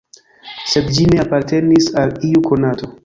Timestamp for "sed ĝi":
0.71-1.05